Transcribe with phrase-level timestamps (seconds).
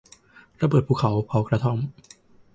[0.61, 1.77] ระเบิดภูเขาเผากระท่อม